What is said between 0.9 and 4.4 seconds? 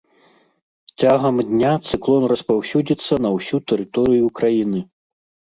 Цягам дня цыклон распаўсюдзіцца на ўсю тэрыторыю